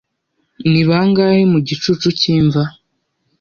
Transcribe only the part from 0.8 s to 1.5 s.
bangahe